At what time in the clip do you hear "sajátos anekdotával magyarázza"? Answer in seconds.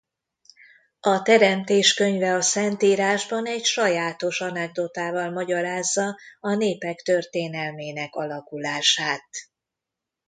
3.65-6.17